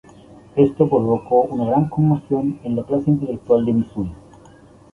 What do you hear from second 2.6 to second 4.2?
en la clase intelectual de Misuri.